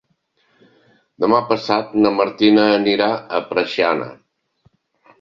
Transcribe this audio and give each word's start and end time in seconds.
Demà 1.25 1.41
passat 1.51 1.95
na 2.01 2.13
Martina 2.17 2.67
anirà 2.81 3.13
a 3.41 3.45
Preixana. 3.55 4.13